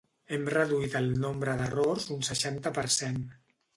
Hem 0.35 0.45
reduït 0.53 0.95
el 0.99 1.09
nombre 1.25 1.55
d'errors 1.59 2.09
un 2.17 2.27
seixanta 2.31 2.73
per 2.79 2.87
cent. 2.97 3.21